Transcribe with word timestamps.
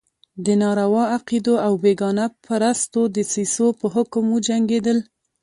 د 0.45 0.47
ناروا 0.61 1.03
عقدو 1.15 1.55
او 1.65 1.73
بېګانه 1.83 2.25
پرستو 2.45 3.01
دسیسو 3.15 3.65
په 3.79 3.85
حکم 3.95 4.23
وجنګېدل. 4.35 4.97